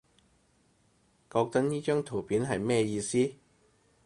[1.29, 3.35] 覺得呢張圖片係咩意思？